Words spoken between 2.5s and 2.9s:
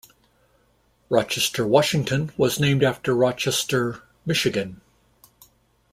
named